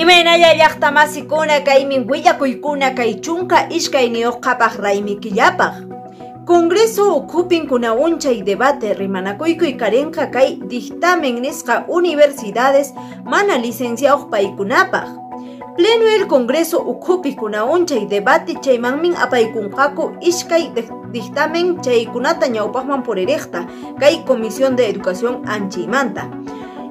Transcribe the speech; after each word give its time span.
Imaynaya 0.00 0.54
llaqtamasikuna 0.56 1.60
kaymi 1.64 1.98
willakuykuna 2.08 2.90
kay 2.92 3.20
chunka 3.24 3.68
ishkay 3.72 4.08
niyuqqapaq 4.12 4.76
raymikillapaq. 4.84 5.74
Congreso 6.44 7.16
ukupin 7.16 7.68
kuna 7.68 7.94
unchay 7.94 8.42
debate 8.42 8.92
rimanakuykuy 8.94 9.72
karinqa 9.80 10.26
kay 10.32 10.60
dictamen 10.68 11.40
nisqa 11.40 11.84
universidades 11.88 12.92
mana 13.24 13.56
licenciados 13.56 14.28
paykunapaq. 14.30 15.29
Pleno 15.76 16.08
el 16.08 16.26
Congreso 16.26 16.80
ukupi 16.80 17.34
kuna 17.34 17.64
unchay 17.64 18.06
debate 18.06 18.54
chaymanmin 18.60 19.14
apaykunqaku 19.16 20.16
ishkay 20.20 20.72
dictamen 21.12 21.80
chaykunata 21.80 22.46
ñawpaqman 22.48 23.02
puririqta 23.02 23.66
kay 24.00 24.24
Comisión 24.26 24.76
de 24.76 24.88
Educación 24.90 25.42
anchaymanta. 25.46 26.30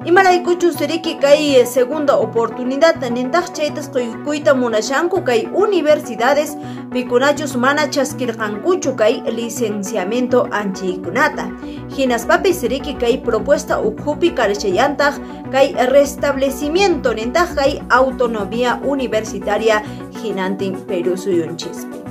Imaraykuchu 0.00 0.72
siriki 0.72 1.20
kay 1.20 1.66
segunda 1.66 2.16
oportunidad 2.16 2.96
nintaq 3.12 3.52
chaytas 3.52 3.90
quykuita 3.92 4.54
munashanku 4.54 5.20
kay 5.20 5.44
universidades 5.52 6.56
pikunachus 6.88 7.54
mana 7.56 7.84
chaskirqankuchu 7.84 8.96
kay 8.96 9.20
licenciamiento 9.28 10.48
anchaykunata. 10.50 11.52
Hinaspapi 11.92 12.54
siriki 12.54 12.94
kay 12.96 13.20
propuesta 13.20 13.76
ukhupi 13.78 14.30
karchayantaq 14.30 15.20
kay 15.52 15.76
restablecimiento 15.92 17.12
nintaq 17.12 17.54
kay 17.54 17.72
autonomía 17.90 18.80
universitaria 18.80 19.82
hinantin 20.22 20.80
Perú 20.88 21.16
suyunchispi. 21.16 22.09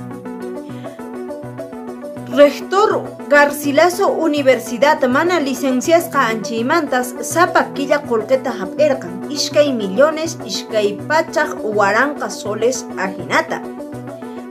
Rector 2.32 3.02
Garcilaso 3.28 4.06
Universidad 4.12 5.02
mana 5.08 5.40
licenciasqa 5.40 6.28
anchaymantas 6.28 7.14
sapa 7.22 7.74
killa 7.74 7.98
qolqeta 8.06 8.52
hap'irqan 8.54 9.26
ishkay 9.36 9.72
millones 9.72 10.38
ishkay 10.46 10.94
pachaq 11.08 11.58
waranqa 11.78 12.30
soles 12.30 12.86
ajinata. 13.04 13.58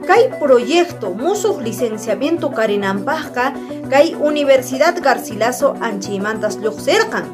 Kay 0.06 0.28
proyecto 0.38 1.14
musuq 1.14 1.62
licenciamiento 1.64 2.52
karinanpaqqa 2.52 3.54
kay 3.88 4.12
Universidad 4.14 5.00
Garcilaso 5.00 5.72
anchaymantas 5.80 6.60
lluqsirqan. 6.60 7.24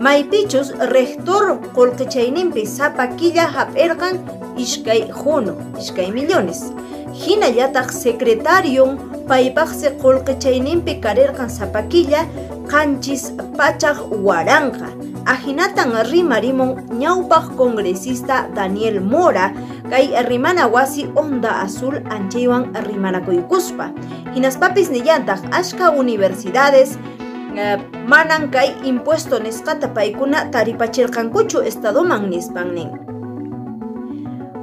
Maypichus 0.00 0.72
rector 0.96 1.60
qolqichayninpi 1.76 2.64
sapa 2.64 3.04
killa 3.18 3.44
hap'irqan 3.52 4.16
ishkay 4.56 5.12
juno 5.12 5.52
ishkay 5.76 6.08
millones. 6.08 6.72
Hinallataq 7.12 7.92
secretario 7.92 8.96
paypaqsi 9.30 9.94
qullqichayninpi 10.02 10.98
karirqan 11.04 11.46
sapakilla 11.46 12.26
qanchis 12.66 13.30
pachaq 13.56 13.98
waranqa. 14.26 14.90
Ajinatan 15.30 15.92
rimarimun 16.10 16.70
ñawpaq 16.98 17.54
congresista 17.56 18.48
Daniel 18.56 18.98
Mora 19.00 19.52
kay 19.90 20.10
rimana 20.26 20.66
wasi 20.66 21.06
onda 21.14 21.60
azul 21.62 22.00
anchaywan 22.10 22.72
rimanakuykuspa 22.88 23.92
hinaspapis 24.34 24.88
nillantaq 24.90 25.44
ashka 25.52 25.92
universidades 25.92 26.96
uh, 26.96 27.76
manan 28.08 28.48
kay 28.50 28.72
impuesto 28.82 29.38
nisqata 29.38 29.92
paykuna 29.94 30.48
taripachirqankuchu 30.50 31.62
estadoman 31.68 32.26
nispan 32.32 32.74
nin. 32.74 32.90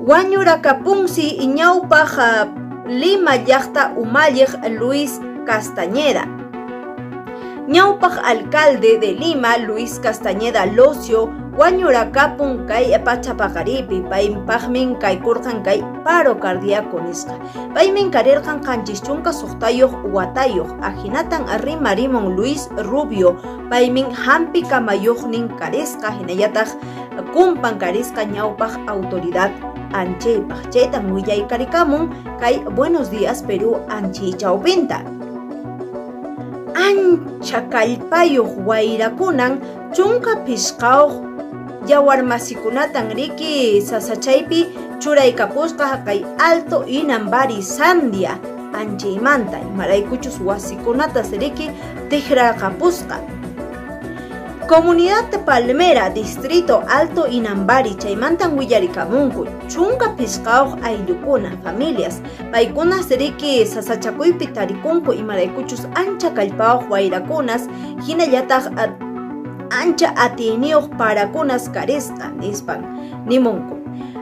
Wañurakapunsi 0.09 1.37
ñawpaq 1.47 2.11
uh, 2.17 2.56
Lima 2.87 3.35
llaqta 3.35 3.91
umalliq 3.99 4.55
Luis 4.79 5.19
Castañeda. 5.45 6.23
Ñawpaq 7.67 8.15
alcalde 8.23 8.97
de 8.97 9.11
Lima 9.11 9.57
Luis 9.57 9.99
Castañeda 9.99 10.65
Locio 10.65 11.27
wañurakapun 11.59 12.63
kay 12.63 12.95
pachapaqaripi 13.03 14.07
paypaqmin 14.07 14.95
kaykurqan 15.03 15.63
kay 15.67 15.83
paro 16.05 16.39
cardíaco 16.39 17.03
nisqa. 17.03 17.35
Paymin 17.75 18.07
karirqan 18.07 18.63
qanchis 18.63 19.03
chunka 19.03 19.35
suqtayuq 19.35 20.07
watayuq 20.07 20.71
ajinatan 20.79 21.43
rimarimon 21.67 22.39
Luis 22.39 22.71
Rubio 22.87 23.35
paymin 23.67 24.15
hampi 24.15 24.63
kamayuqnin 24.63 25.51
karisqa 25.59 26.15
hinallataq 26.15 26.71
kumpan 27.35 27.75
karisqa 27.75 28.23
ñawpaq 28.23 28.79
autoridad 28.87 29.51
anchaypaq 29.93 30.71
chaytan 30.73 31.11
willaykarikamun 31.13 32.11
kay 32.39 32.59
Buenos 32.75 33.11
Días 33.11 33.43
Perú 33.43 33.79
anchiy 33.87 34.33
chawpinta. 34.35 35.03
Ancha 36.77 37.61
kallpayuq 37.71 38.63
wayrakunan 38.67 39.59
chunka 39.95 40.41
pishqawq 40.45 41.11
yawarmasikunatan 41.87 43.15
riki 43.15 43.79
sasachaypi 43.81 44.67
churaykapusqa 44.99 46.03
kay 46.03 46.25
Alto 46.37 46.83
Inambari 46.83 47.63
Sandia 47.63 48.35
anchaymanta 48.75 49.57
imaraykuchus 49.63 50.37
wasikunatas 50.43 51.31
riki 51.33 51.71
tiqraqapusqa. 52.11 53.17
Comunidad 54.67 55.31
Palmera, 55.45 56.09
Distrito 56.13 56.83
Alto 56.89 57.25
Inambari, 57.25 57.95
Chaymantan 57.95 58.57
Willarikamunku, 58.57 59.47
Chunka 59.69 60.13
Pisqauq 60.17 60.83
Aylukuna, 60.83 61.57
familias, 61.63 62.21
Paykuna 62.51 63.01
Seriki 63.01 63.65
Sasachakuypi 63.65 64.47
Tarikunku 64.47 65.13
y 65.13 65.23
Maraykuchus 65.23 65.87
Ancha 65.95 66.33
Kallpauq 66.33 66.91
Wairakunas, 66.91 67.69
Hinallataq 68.05 68.67
Ancha 69.71 70.13
Atiniuq 70.17 70.97
Parakunas 70.97 71.69
Karisqa, 71.71 72.33
Nispan, 72.35 72.83
Nimunku. 73.25 73.79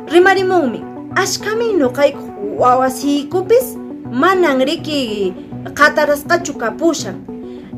Rimarimunmi, 0.07 0.85
Ashkami 1.15 1.73
Nuqayku 1.73 2.59
Wawasikupis, 2.59 3.75
Manan 4.11 4.59
Riki 4.59 5.33
Qatarasqachu 5.73 6.53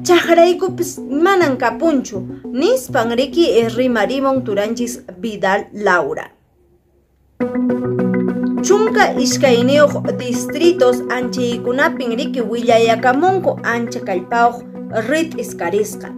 Kapushan, 0.07 0.19
chaqraykupis 0.27 0.99
manan 0.99 1.57
kapunchu 1.57 2.19
nispan 2.53 3.11
riki 3.17 3.67
rimarimon 3.75 4.43
turanchis 4.45 5.03
Vidal 5.21 5.65
Laura. 5.73 6.31
Chunka 8.63 9.13
iskayniyuq 9.19 9.93
distritos 10.17 11.01
anchaykunapin 11.09 12.17
riki 12.17 12.41
willayakamunku 12.41 13.59
ancha 13.63 13.99
kallpauq 13.99 14.63
rit 15.01 15.37
iskarisqa. 15.39 16.13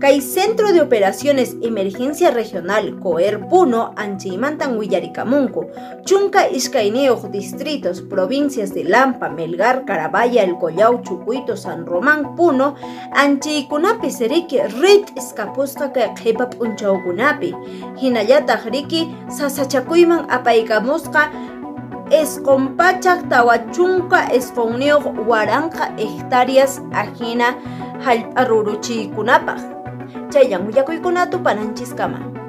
Kay 0.00 0.20
Centro 0.20 0.72
de 0.72 0.82
Operaciones 0.82 1.56
Emergencia 1.60 2.30
Regional 2.30 3.00
COER 3.00 3.48
Puno 3.48 3.92
Anchaymantan 3.96 4.78
Willarikamunku, 4.78 5.66
Chunka 6.04 6.48
Iskayniyuq 6.48 7.28
distritos, 7.30 8.00
provincias 8.00 8.72
de 8.72 8.84
Lampa, 8.84 9.28
Melgar, 9.28 9.84
Carabaya, 9.84 10.44
El 10.44 10.56
Collao, 10.58 11.02
Chucuito, 11.02 11.56
San 11.56 11.86
Román, 11.86 12.36
Puno, 12.36 12.76
Anchaykunapi 13.12 14.10
seriki 14.10 14.60
rit 14.80 15.10
iskapusqa 15.16 15.92
kay 15.92 16.14
qhipap 16.14 16.54
unchawkunapi. 16.60 17.52
Hinallataq 17.98 18.70
riki 18.70 19.10
sasachakuyman 19.28 20.30
apaykamusqa 20.30 21.30
escompachaq 22.10 23.28
tawachunka 23.28 24.28
esqonniyuq 24.30 25.26
waranqa 25.26 25.90
hectáreas 25.98 26.78
ajina 28.04 28.32
hallp'a 28.34 28.44
ruruchiykunapaq. 28.44 29.60
Chayllan 30.30 30.66
willakuykunatu 30.66 31.38
pananchisqama. 31.38 32.43